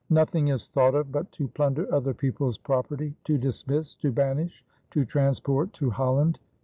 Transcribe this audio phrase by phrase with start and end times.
[0.09, 5.05] Nothing is thought of but to plunder other people's property to dismiss to banish to
[5.05, 6.39] transport to Holland."